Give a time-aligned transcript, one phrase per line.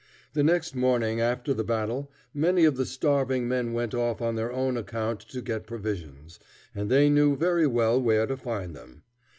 [0.33, 4.51] The next morning after the battle, many of the starving men went off on their
[4.51, 6.39] own account to get provisions,
[6.73, 9.03] and they knew very well where to find them.